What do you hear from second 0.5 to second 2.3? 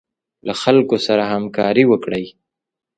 خلکو سره همکاري وکړئ.